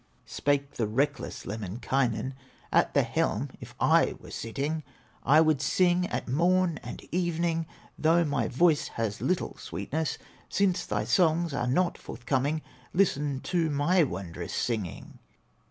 [0.25, 2.33] Spake the reckless Lemminkainen:
[2.73, 4.81] "At the helm, if I were sitting,
[5.21, 7.67] I would sing at morn and evening,
[7.99, 10.17] Though my voice has little sweetness;
[10.49, 15.19] Since thy songs are not forthcoming Listen to my wondrous singing!"